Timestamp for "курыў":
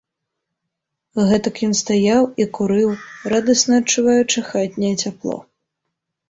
2.59-2.89